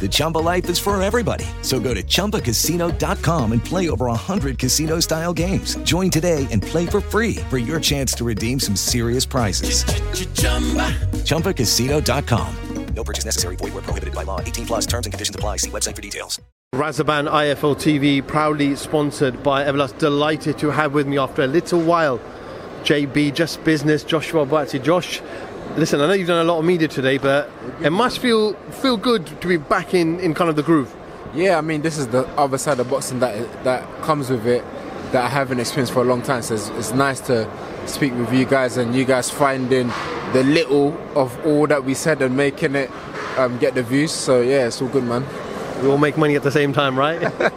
[0.00, 1.44] The Chumba life is for everybody.
[1.60, 5.76] So go to ChumbaCasino.com and play over 100 casino-style games.
[5.82, 9.84] Join today and play for free for your chance to redeem some serious prizes.
[11.24, 12.56] ChumbaCasino.com.
[12.94, 13.56] No purchase necessary.
[13.56, 14.40] Void where prohibited by law.
[14.40, 15.56] 18 plus terms and conditions apply.
[15.58, 16.40] See website for details.
[16.74, 19.98] Razaban IFL TV, proudly sponsored by Everlast.
[19.98, 22.20] Delighted to have with me after a little while,
[22.84, 24.82] JB, Just Business, Joshua Buatsi.
[24.82, 25.20] Josh,
[25.76, 27.50] listen, I know you've done a lot of media today, but
[27.82, 30.94] it must feel feel good to be back in, in kind of the groove.
[31.34, 34.64] Yeah, I mean, this is the other side of boxing that that comes with it
[35.12, 36.42] that I haven't experienced for a long time.
[36.42, 37.48] So it's, it's nice to
[37.86, 39.88] speak with you guys and you guys finding
[40.32, 42.90] the little of all that we said and making it
[43.36, 44.12] um, get the views.
[44.12, 45.24] So yeah, it's all good, man.
[45.82, 47.32] We all make money at the same time, right?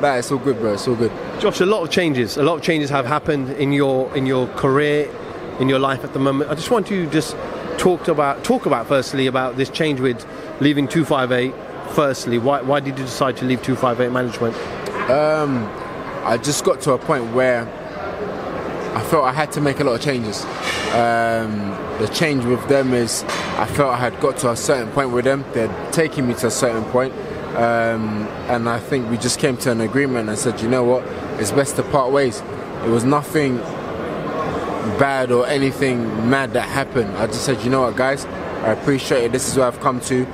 [0.00, 0.74] Nah, it's all good, bro.
[0.74, 1.10] It's all good.
[1.40, 2.36] Josh, a lot of changes.
[2.36, 5.10] A lot of changes have happened in your in your career,
[5.58, 6.52] in your life at the moment.
[6.52, 7.34] I just want to just
[7.78, 10.26] talk about talk about firstly about this change with
[10.60, 11.54] leaving 258.
[11.94, 14.54] Firstly, why why did you decide to leave 258 management?
[15.10, 15.64] Um,
[16.24, 17.62] I just got to a point where
[18.94, 20.44] I felt I had to make a lot of changes.
[20.92, 23.22] Um, the change with them is
[23.56, 25.44] I felt I had got to a certain point with them.
[25.52, 27.12] They're taking me to a certain point.
[27.56, 31.02] Um, and I think we just came to an agreement and said, you know what,
[31.40, 32.40] it's best to part ways.
[32.84, 33.60] It was nothing
[34.98, 37.16] bad or anything mad that happened.
[37.16, 39.32] I just said, you know what, guys, I appreciate it.
[39.32, 40.24] This is where I've come to.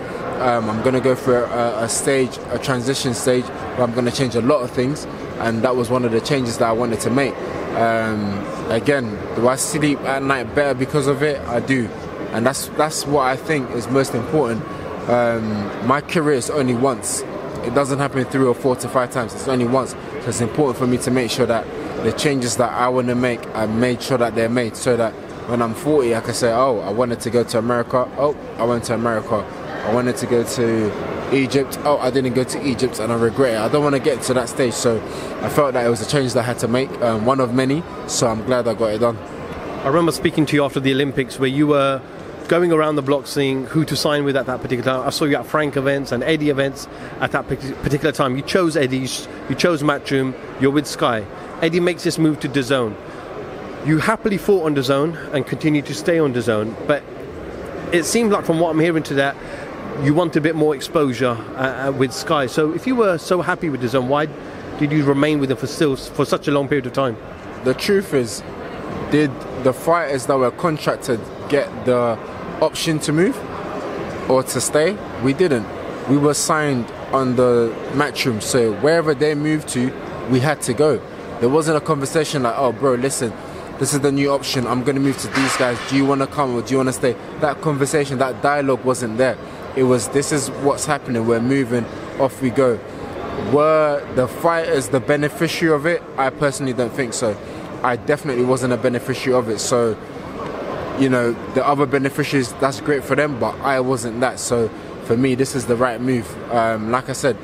[0.42, 4.06] Um, I'm going to go through a, a stage, a transition stage, where I'm going
[4.06, 5.04] to change a lot of things,
[5.38, 7.34] and that was one of the changes that I wanted to make.
[7.76, 11.40] Um, again, do I sleep at night better because of it?
[11.48, 11.86] I do,
[12.32, 14.64] and that's that's what I think is most important.
[15.08, 17.22] Um, my career is only once.
[17.62, 19.34] It doesn't happen three or four to five times.
[19.34, 19.90] It's only once.
[19.90, 21.66] So it's important for me to make sure that
[22.04, 25.12] the changes that I want to make, I made sure that they're made so that
[25.48, 28.06] when I'm 40, I can say, oh, I wanted to go to America.
[28.18, 29.36] Oh, I went to America.
[29.36, 31.78] I wanted to go to Egypt.
[31.84, 33.58] Oh, I didn't go to Egypt and I regret it.
[33.58, 34.74] I don't want to get to that stage.
[34.74, 34.98] So
[35.42, 37.54] I felt that it was a change that I had to make, um, one of
[37.54, 37.82] many.
[38.06, 39.16] So I'm glad I got it done.
[39.16, 42.02] I remember speaking to you after the Olympics where you were
[42.48, 45.06] going around the block seeing who to sign with at that particular time.
[45.06, 46.86] I saw you at Frank events and Eddie events
[47.20, 48.36] at that particular time.
[48.36, 49.08] You chose Eddie,
[49.48, 51.24] you chose Matchroom, you're with Sky.
[51.62, 52.94] Eddie makes this move to DAZN.
[53.86, 57.02] You happily fought on DAZN and continue to stay on DAZN, but
[57.92, 59.36] it seems like from what I'm hearing to that,
[60.02, 62.46] you want a bit more exposure uh, uh, with Sky.
[62.46, 64.26] So if you were so happy with DAZN, why
[64.78, 67.16] did you remain with them for still for such a long period of time?
[67.64, 68.42] The truth is,
[69.10, 69.30] did
[69.62, 72.18] the fighters that were contracted get the
[72.60, 73.36] option to move
[74.30, 74.96] or to stay?
[75.22, 75.66] We didn't.
[76.08, 79.92] We were signed on the matchroom, so wherever they moved to,
[80.30, 81.00] we had to go.
[81.40, 83.32] There wasn't a conversation like, oh, bro, listen,
[83.78, 84.66] this is the new option.
[84.66, 85.78] I'm going to move to these guys.
[85.90, 87.16] Do you want to come or do you want to stay?
[87.40, 89.36] That conversation, that dialogue wasn't there.
[89.76, 91.26] It was, this is what's happening.
[91.26, 91.84] We're moving,
[92.20, 92.78] off we go.
[93.52, 96.02] Were the fighters the beneficiary of it?
[96.16, 97.36] I personally don't think so.
[97.82, 99.58] I definitely wasn't a beneficiary of it.
[99.58, 99.98] So,
[100.98, 104.38] you know, the other beneficiaries, that's great for them, but I wasn't that.
[104.38, 104.68] So,
[105.04, 106.26] for me, this is the right move.
[106.52, 107.36] Um, like I said,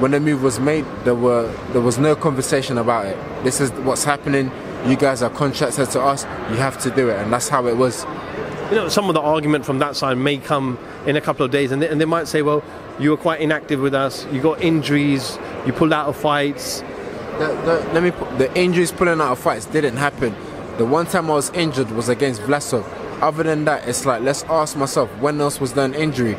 [0.00, 3.16] when the move was made, there were there was no conversation about it.
[3.44, 4.50] This is what's happening.
[4.86, 6.24] You guys are contracted to us.
[6.50, 8.04] You have to do it, and that's how it was.
[8.70, 11.52] You know, some of the argument from that side may come in a couple of
[11.52, 12.62] days, and they, and they might say, "Well,
[12.98, 14.26] you were quite inactive with us.
[14.32, 15.38] You got injuries.
[15.66, 16.80] You pulled out of fights."
[17.38, 18.10] The, the, let me.
[18.10, 20.34] Put, the injuries pulling out of fights didn't happen.
[20.80, 22.86] The one time I was injured was against Vlasov.
[23.20, 26.32] Other than that, it's like let's ask myself when else was there an injury.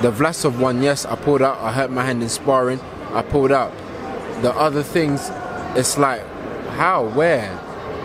[0.00, 1.58] The Vlasov one, yes, I pulled out.
[1.58, 2.80] I hurt my hand in sparring.
[3.12, 3.70] I pulled out.
[4.40, 5.28] The other things,
[5.76, 6.26] it's like,
[6.68, 7.50] how, where?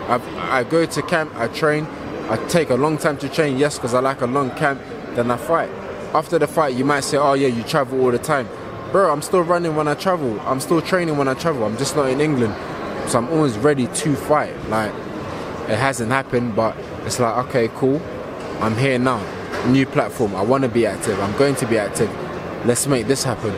[0.08, 1.86] I, I go to camp, I train.
[2.28, 4.82] I take a long time to train, yes, because I like a long camp.
[5.14, 5.70] Then I fight.
[6.12, 8.46] After the fight, you might say, oh yeah, you travel all the time.
[8.92, 10.38] Bro, I'm still running when I travel.
[10.40, 11.64] I'm still training when I travel.
[11.64, 12.54] I'm just not in England.
[13.08, 14.54] So I'm always ready to fight.
[14.68, 14.92] Like,
[15.68, 18.00] it hasn't happened, but it's like, okay, cool.
[18.60, 19.20] I'm here now.
[19.66, 20.34] New platform.
[20.34, 21.18] I want to be active.
[21.20, 22.10] I'm going to be active.
[22.64, 23.54] Let's make this happen.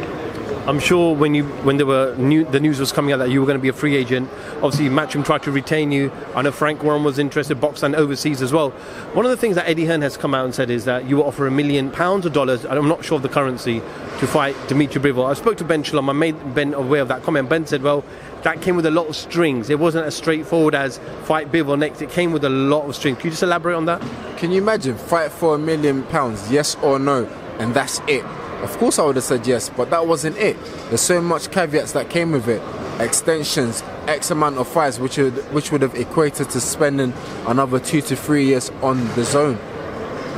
[0.68, 3.40] I'm sure when you when there were new, the news was coming out that you
[3.40, 6.12] were going to be a free agent, obviously Matchroom tried to retain you.
[6.34, 8.68] I know Frank Warren was interested, Boxland overseas as well.
[9.14, 11.16] One of the things that Eddie Hearn has come out and said is that you
[11.16, 13.80] will offer a million pounds or dollars, I'm not sure of the currency,
[14.18, 15.26] to fight Dimitri Bivol.
[15.26, 17.48] I spoke to Ben Shalom, I made Ben aware of that comment.
[17.48, 18.04] Ben said, well,
[18.42, 19.70] that came with a lot of strings.
[19.70, 22.02] It wasn't as straightforward as fight Bivol next.
[22.02, 23.18] It came with a lot of strings.
[23.18, 24.02] Can you just elaborate on that?
[24.36, 27.26] Can you imagine fight for a million pounds, yes or no,
[27.58, 28.24] and that's it?
[28.62, 30.56] Of course, I would have said yes, but that wasn't it.
[30.88, 32.60] There's so much caveats that came with it.
[33.00, 37.12] Extensions, X amount of fights, which would which would have equated to spending
[37.46, 39.56] another two to three years on DAZN.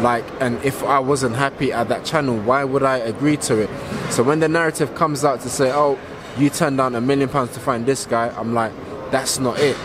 [0.03, 3.70] Like, and if I wasn't happy at that channel, why would I agree to it?
[4.11, 5.99] So when the narrative comes out to say, "Oh,
[6.41, 8.73] you turn down a million pounds to find this guy," I'm like,
[9.11, 9.77] that's not it.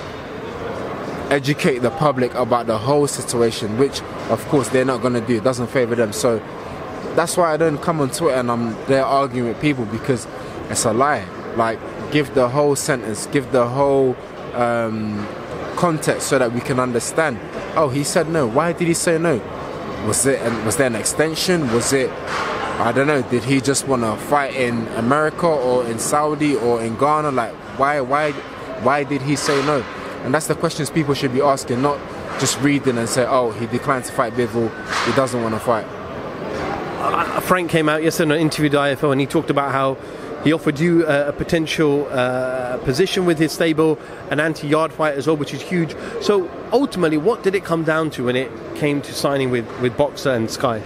[1.29, 5.37] Educate the public about the whole situation, which of course they're not going to do.
[5.37, 6.13] It doesn't favor them.
[6.13, 6.39] So
[7.15, 10.27] that's why I don't come on Twitter and I'm there arguing with people because
[10.69, 11.25] it's a lie.
[11.55, 11.79] Like,
[12.11, 14.15] give the whole sentence, give the whole
[14.53, 15.27] um,
[15.75, 17.39] context so that we can understand.
[17.75, 18.47] Oh, he said no.
[18.47, 19.41] Why did he say no?
[20.05, 20.39] Was it?
[20.63, 21.71] Was there an extension?
[21.73, 22.11] Was it?
[22.77, 23.21] I don't know.
[23.21, 27.31] Did he just want to fight in America or in Saudi or in Ghana?
[27.31, 28.01] Like, why?
[28.01, 28.31] Why?
[28.83, 29.81] Why did he say no?
[30.23, 31.99] And that's the questions people should be asking, not
[32.39, 34.69] just reading and say, "Oh, he declined to fight Bivol.
[35.05, 35.85] He doesn't want to fight."
[36.99, 39.97] Uh, Frank came out yesterday and interviewed IFL, and he talked about how
[40.43, 43.97] he offered you a, a potential uh, position with his stable,
[44.29, 45.95] an Anthony Yarde fight as well, which is huge.
[46.21, 49.95] So ultimately, what did it come down to when it came to signing with, with
[49.95, 50.81] Boxxer and Sky?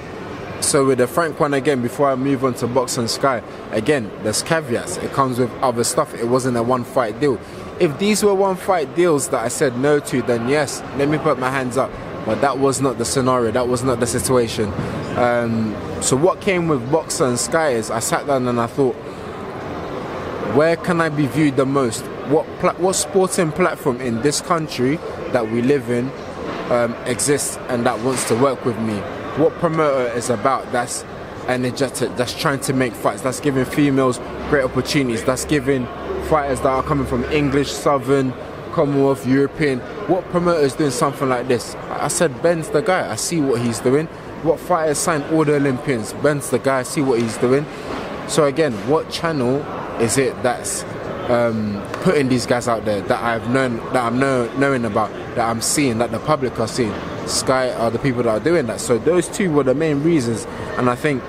[0.62, 3.42] So with the Frank one again, before I move on to Box and Sky,
[3.72, 4.98] again, there's caveats.
[4.98, 6.14] It comes with other stuff.
[6.14, 7.40] It wasn't a one fight deal.
[7.80, 11.18] If these were one fight deals that I said no to, then yes, let me
[11.18, 11.90] put my hands up.
[12.26, 13.52] But that was not the scenario.
[13.52, 14.72] That was not the situation.
[15.18, 18.96] Um, so what came with Boxxer and Sky is I sat down and I thought,
[20.56, 22.02] where can I be viewed the most?
[22.28, 24.98] What pla- what sporting platform in this country
[25.32, 26.12] that we live in
[26.70, 29.02] um, exists and that wants to work with me?
[29.40, 31.06] What promoter is about that's
[31.48, 34.20] energetic, that's trying to make fights, that's giving females
[34.50, 35.86] great opportunities, that's giving
[36.26, 38.34] fighters that are coming from English, Southern,
[38.74, 39.80] Commonwealth, European.
[40.10, 41.76] What promoter is doing something like this?
[41.76, 43.10] I said, Ben's the guy.
[43.10, 44.08] I see what he's doing.
[44.44, 46.12] What fighters signed all the Olympians?
[46.16, 46.80] Ben's the guy.
[46.80, 47.66] I see what he's doing.
[48.28, 49.62] So again, what channel
[50.02, 50.84] is it that's
[51.30, 55.50] um, putting these guys out there that I've known, that I'm know, knowing about, that
[55.50, 56.94] I'm seeing, that the public are seeing?
[57.30, 58.80] Sky are the people that are doing that.
[58.80, 60.46] So those two were the main reasons,
[60.78, 61.24] and I think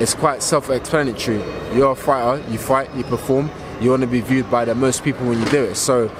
[0.00, 1.38] it's quite self-explanatory.
[1.74, 3.50] You're a fighter, you fight, you perform.
[3.80, 5.76] You want to be viewed by the most people when you do it.
[5.76, 6.10] So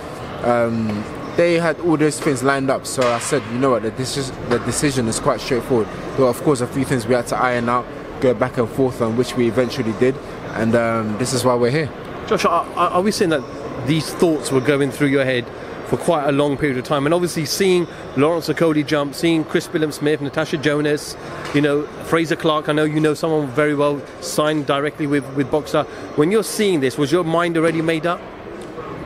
[0.43, 1.05] um,
[1.37, 2.87] they had all those things lined up.
[2.87, 5.89] So I said, you know what, the, decision, the decision is quite straightforward.
[6.17, 7.87] Though of course, a few things we had to iron out,
[8.21, 10.15] go back and forth on, which we eventually did,
[10.55, 11.91] and um, this is why we're here.
[12.27, 15.47] Josh, are, are we saying that these thoughts were going through your head
[15.91, 17.05] for quite a long period of time?
[17.05, 21.17] And obviously, seeing Lawrence Okolie jump, seeing Chris Billam Smith, Natasha Jonas,
[21.53, 25.51] you know, Frazer Clarke, I know you know someone very well, signed directly with, with
[25.51, 25.85] Boxxer.
[26.17, 28.21] When you're seeing this, was your mind already made up?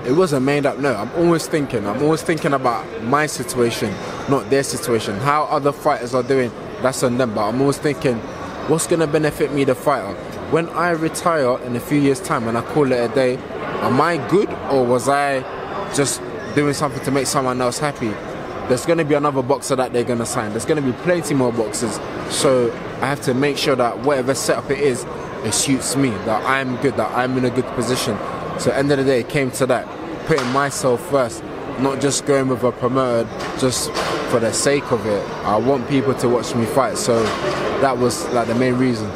[0.07, 0.95] It wasn't made up, no.
[0.95, 1.87] I'm always thinking.
[1.87, 3.91] I'm always thinking about my situation,
[4.29, 5.17] not their situation.
[5.17, 7.35] How other fighters are doing, that's on them.
[7.35, 8.19] But I'm always thinking,
[8.69, 10.13] what's going to benefit me, the fighter?
[10.51, 13.39] When I retire in a few years' time and I call it a day,
[13.81, 15.41] am I good or was I
[15.95, 16.21] just
[16.55, 18.15] doing something to make someone else happy?
[18.69, 20.51] There's going to be another boxer that they're going to sign.
[20.53, 22.01] There's going to be plenty more boxers.
[22.35, 25.05] So I have to make sure that whatever setup it is,
[25.45, 28.17] it suits me, that I'm good, that I'm in a good position.
[28.59, 29.87] So end of the day, it came to that,
[30.27, 31.45] putting myself first,
[31.81, 33.93] not just going with a promoter just
[34.31, 35.29] for the sake of it.
[35.45, 36.97] I want people to watch me fight.
[36.97, 37.23] So
[37.83, 39.11] that was like the main reason.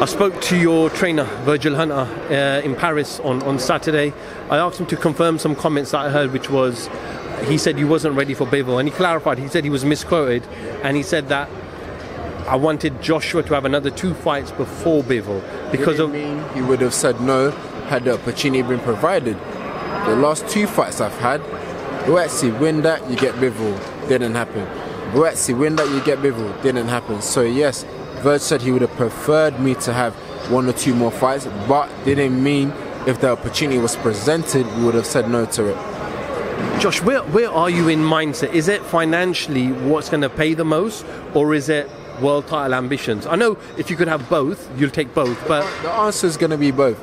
[0.00, 4.12] I spoke to your trainer, Virgil Hunter, uh, in Paris on, on Saturday.
[4.48, 6.88] I asked him to confirm some comments that I heard, which was
[7.46, 9.38] he said he wasn't ready for Bivol, and he clarified.
[9.38, 10.46] He said he was misquoted,
[10.84, 11.50] and he said that
[12.46, 16.12] I wanted Joshua to have another two fights before Bivol because of.
[16.12, 17.50] Mean he would have said no
[17.88, 19.36] had the opportunity been provided.
[20.06, 21.40] The last two fights I've had,
[22.04, 24.08] Buatsi win that, you get Bivol.
[24.08, 24.64] Didn't happen.
[25.12, 26.62] Buatsi win that, you get Bivol.
[26.62, 27.20] Didn't happen.
[27.20, 27.84] So yes,
[28.22, 30.14] Verge said he would have preferred me to have
[30.50, 32.72] one or two more fights, but didn't mean
[33.06, 36.80] if the opportunity was presented, we would have said no to it.
[36.80, 38.52] Josh, where, where are you in mindset?
[38.52, 43.26] Is it financially what's going to pay the most, or is it world title ambitions?
[43.26, 46.50] I know if you could have both, you'll take both, but The answer is going
[46.50, 46.98] to be both.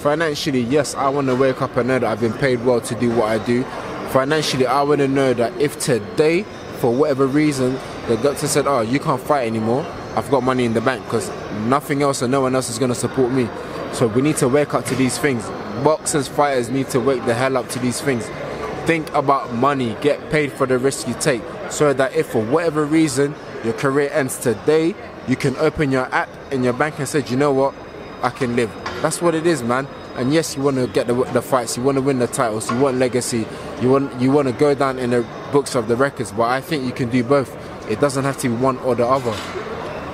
[0.00, 2.94] Financially, yes, I want to wake up and know that I've been paid well to
[2.94, 3.64] do what I do.
[4.10, 6.44] Financially, I want to know that if today,
[6.78, 9.84] for whatever reason, the doctor said, "Oh, you can't fight anymore,"
[10.18, 11.30] I've got money in the bank because
[11.68, 13.48] nothing else and no one else is going to support me.
[13.92, 15.48] So we need to wake up to these things.
[15.84, 18.26] Boxers, fighters need to wake the hell up to these things.
[18.84, 19.96] Think about money.
[20.00, 23.32] Get paid for the risk you take, so that if for whatever reason
[23.62, 24.96] your career ends today,
[25.28, 27.74] you can open your app in your bank and say, "You know what?
[28.22, 28.72] I can live."
[29.02, 29.86] That's what it is, man.
[30.16, 32.68] And yes, you want to get the, the fights, you want to win the titles,
[32.72, 33.46] you want legacy,
[33.80, 36.32] you want you want to go down in the books of the records.
[36.32, 37.54] But I think you can do both.
[37.88, 39.36] It doesn't have to be one or the other.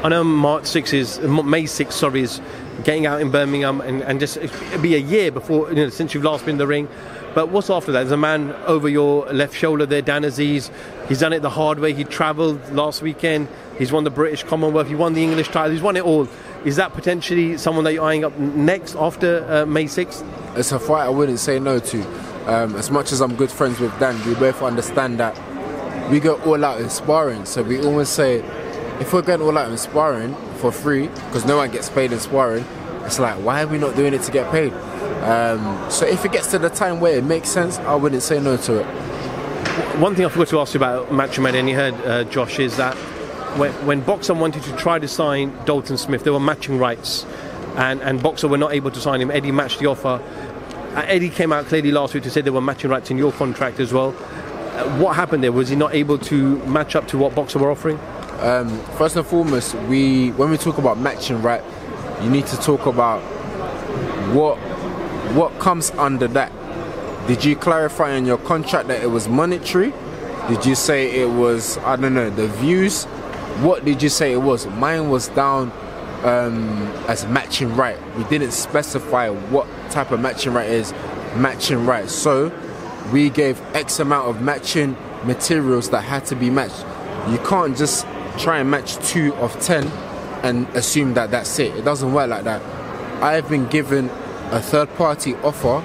[0.05, 2.39] I know March 6 is May 6, sorry, is
[2.85, 6.13] getting out in Birmingham, and, and just it'll be a year before you know since
[6.13, 6.89] you've last been in the ring.
[7.35, 8.01] But what's after that?
[8.01, 10.71] There's a man over your left shoulder there, Dan Azeez.
[11.09, 11.95] He's done it the hard way.
[11.95, 13.49] He travelled last weekend.
[13.79, 14.89] He's won the British Commonwealth.
[14.89, 15.73] He won the English title.
[15.73, 16.29] He's won it all.
[16.67, 20.23] Is that potentially someone that you're eyeing up next after uh, May 6th?
[20.59, 22.03] It's a fight I wouldn't say no to.
[22.47, 25.35] Um, as much as I'm good friends with Dan, we both understand that
[26.11, 27.47] we go all out in sparring.
[27.47, 28.45] So we always say,
[29.01, 32.21] if we're going all out in sparring for free, because no one gets paid in
[32.21, 32.65] sparring,
[33.05, 34.73] it's like, why are we not doing it to get paid?
[35.23, 38.41] Um, so if it gets to the time where it makes sense, I wouldn't say
[38.41, 38.87] no to it.
[39.99, 42.77] One thing I forgot to ask you about Matchroom, and you Hearn, uh, Josh, is
[42.77, 42.95] that
[43.59, 47.25] when, when Boxxer wanted to try to sign Dalton Smith, there were matching rights,
[47.77, 49.31] and, and Boxxer were not able to sign him.
[49.31, 50.23] Eddie matched the offer.
[50.95, 53.33] Uh, Eddie came out clearly last week to say there were matching rights in your
[53.33, 54.09] contract as well.
[54.11, 55.53] Uh, what happened there?
[55.53, 57.99] Was he not able to match up to what Boxxer were offering?
[58.45, 61.63] Um, first and foremost, we when we talk about matching right,
[62.23, 63.23] you need to talk about
[64.35, 64.59] what
[65.35, 66.53] what comes under that.
[67.27, 69.95] Did you clarify in your contract that it was monetary?
[70.47, 73.05] Did you say it was I don't know the views?
[73.63, 74.67] What did you say it was?
[74.67, 75.73] Mine was down
[76.23, 77.97] um, as matching right.
[78.19, 80.93] We didn't specify what type of matching right is
[81.35, 82.11] matching right.
[82.11, 82.53] So
[83.11, 86.85] we gave X amount of matching materials that had to be matched.
[87.31, 88.04] You can't just
[88.39, 89.87] try and match two of ten
[90.43, 91.75] and assume that that's it.
[91.77, 92.63] It doesn't work like that.
[93.23, 94.11] I've been given
[94.51, 95.83] a third party offer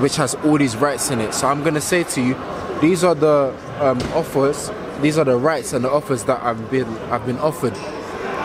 [0.00, 1.34] which has all these rights in it.
[1.34, 2.36] So I'm going to say to you,
[2.80, 6.88] these are the um, offers, these are the rights and the offers that I've been
[7.10, 7.74] I've been offered.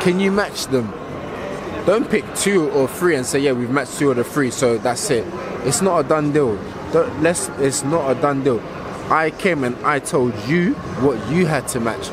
[0.02, 0.94] Can you match them?
[1.86, 4.78] Don't pick two or three and say, yeah, we've matched two or the three, so
[4.78, 5.26] that's it.
[5.66, 6.56] It's not a done deal.
[6.92, 8.60] Don't, let's, it's not a done deal.
[9.10, 12.10] I came and I told you what you had to match.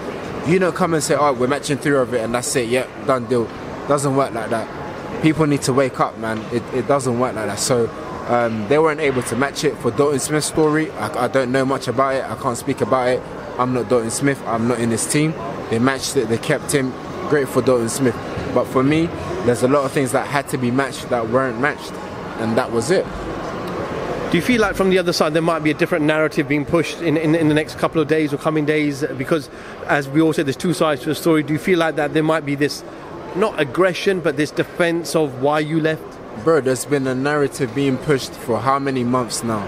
[0.46, 2.86] You don't come and say, oh, we're matching three of it and that's it, yeah,
[3.04, 3.46] done deal.
[3.88, 5.22] Doesn't work like that.
[5.22, 6.38] People need to wake up, man.
[6.52, 7.58] It, it doesn't work like that.
[7.58, 7.88] So
[8.28, 10.90] um, they weren't able to match it for Dalton Smith's story.
[10.92, 12.24] I, I don't know much about it.
[12.24, 13.22] I can't speak about it.
[13.58, 14.40] I'm not Dalton Smith.
[14.46, 15.32] I'm not in this team.
[15.70, 16.28] They matched it.
[16.28, 16.92] They kept him.
[17.28, 18.14] Great for Dalton Smith.
[18.54, 19.06] But for me,
[19.46, 21.92] there's a lot of things that had to be matched that weren't matched,
[22.40, 23.04] and that was it.
[24.36, 26.66] Do you feel like from the other side there might be a different narrative being
[26.66, 29.02] pushed in, in, in the next couple of days or coming days?
[29.16, 29.48] Because,
[29.86, 31.42] as we all said, there's two sides to the story.
[31.42, 32.84] Do you feel like that there might be this,
[33.34, 36.02] not aggression, but this defense of why you left?
[36.44, 39.66] Bro, there's been a narrative being pushed for how many months now?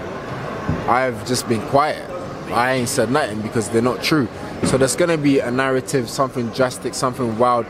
[0.87, 2.07] I've just been quiet.
[2.51, 4.27] I ain't said nothing because they're not true.
[4.65, 7.65] So there's gonna be a narrative, something drastic, something wild,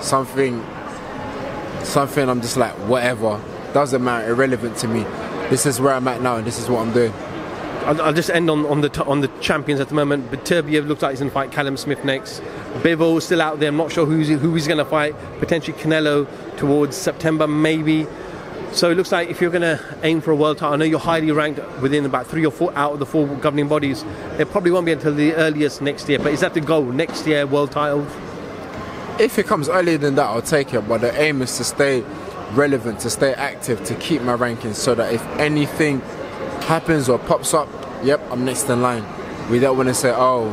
[0.00, 0.60] something,
[1.84, 2.28] something.
[2.28, 3.40] I'm just like whatever.
[3.72, 4.30] Doesn't matter.
[4.30, 5.06] Irrelevant to me.
[5.50, 7.12] This is where I'm at now, and this is what I'm doing.
[7.84, 10.30] I'll, I'll just end on, on the on the champions at the moment.
[10.30, 12.40] Beterbiev looks like he's going to fight Callum Smith next.
[12.82, 13.70] Bivol still out there.
[13.70, 15.16] I'm not sure who's who he's going to fight.
[15.40, 18.06] Potentially Canelo towards September, maybe.
[18.70, 20.84] So it looks like if you're going to aim for a world title, I know
[20.84, 24.04] you're highly ranked within about three or four out of the four governing bodies.
[24.38, 26.20] It probably won't be until the earliest next year.
[26.20, 26.84] But is that the goal?
[26.84, 28.06] Next year, world title?
[29.18, 30.86] If it comes earlier than that, I'll take it.
[30.86, 32.04] But the aim is to stay
[32.52, 36.00] relevant, to stay active, to keep my rankings, so that if anything
[36.62, 37.68] happens or pops up,
[38.02, 39.04] yep, I'm next in line.
[39.50, 40.50] We don't want to say, oh,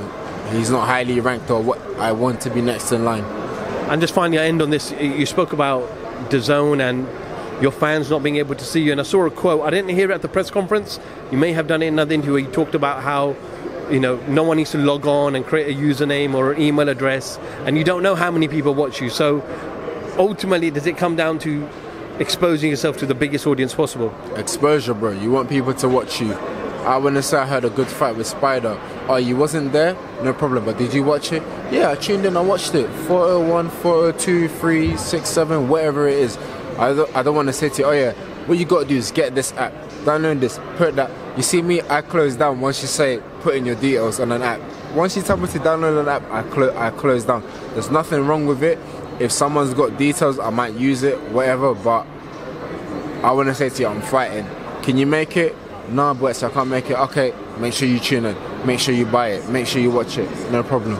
[0.52, 1.80] he's not highly ranked or what.
[1.98, 3.24] I want to be next in line.
[3.90, 4.92] And just finally, I end on this.
[5.00, 5.88] You spoke about
[6.30, 7.08] DAZN and
[7.62, 8.92] your fans not being able to see you.
[8.92, 9.62] And I saw a quote.
[9.64, 11.00] I didn't hear it at the press conference.
[11.32, 13.36] You may have done it in another interview you talked about how,
[13.90, 16.90] you know, no one needs to log on and create a username or an email
[16.90, 19.10] address, and you don't know how many people watch you.
[19.10, 19.42] So
[20.18, 21.68] ultimately, does it come down to
[22.20, 24.14] exposing yourself to the biggest audience possible?
[24.36, 25.12] Exposure, bro.
[25.12, 26.34] You want people to watch you.
[26.34, 28.80] I wouldn't say I had a good fight with Spider.
[29.10, 29.96] Oh, you wasn't there?
[30.24, 30.64] No problem.
[30.66, 31.44] But did you watch it?
[31.72, 32.38] Yeah, I tuned in.
[32.38, 32.88] I watched it.
[33.08, 36.38] 401, 402, 3, 6, 7, whatever it is.
[36.78, 38.12] I don't, I don't want to say to you, oh yeah,
[38.46, 39.74] what you got to do is get this app,
[40.06, 41.10] download this, put that.
[41.36, 44.44] You see me, I close down once you say put in your details on an
[44.44, 44.62] app.
[44.94, 47.44] Once you tell me to download an app, I, clo- I close down.
[47.74, 48.78] There's nothing wrong with it.
[49.20, 51.74] If someone's got details, I might use it, whatever.
[51.74, 52.06] But
[53.24, 54.48] I want to say to you, I'm fighting.
[54.84, 55.56] Can you make it?
[55.90, 56.98] No, but so I can't make it.
[56.98, 58.66] Okay, make sure you tune in.
[58.66, 59.50] Make sure you buy it.
[59.50, 60.30] Make sure you watch it.
[60.52, 60.96] No problem.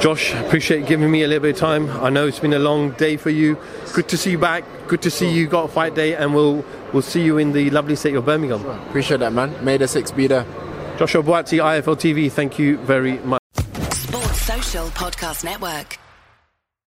[0.00, 1.90] Josh, appreciate giving me a little bit of time.
[1.90, 3.58] I know it's been a long day for you.
[3.94, 4.64] Good to see you back.
[4.86, 7.68] Good to see you got a fight day, and we'll we'll see you in the
[7.70, 8.64] lovely city of Birmingham.
[8.88, 9.52] Appreciate that, man.
[9.64, 10.46] May the six be there.
[10.98, 12.30] Joshua Buatsi, IFL TV.
[12.30, 13.42] Thank you very much.
[13.90, 15.98] Sports Social Podcast Network.